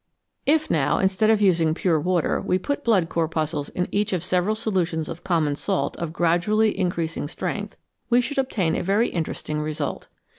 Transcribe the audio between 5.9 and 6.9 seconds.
of gradually